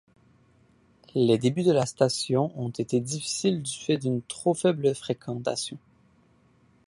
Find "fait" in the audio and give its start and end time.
3.71-3.97